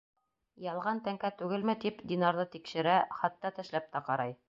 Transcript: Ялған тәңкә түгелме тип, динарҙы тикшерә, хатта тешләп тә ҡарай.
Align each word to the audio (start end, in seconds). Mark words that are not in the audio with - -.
Ялған 0.63 1.01
тәңкә 1.09 1.31
түгелме 1.43 1.77
тип, 1.85 2.03
динарҙы 2.13 2.49
тикшерә, 2.57 2.97
хатта 3.23 3.57
тешләп 3.61 3.91
тә 3.97 4.07
ҡарай. 4.11 4.39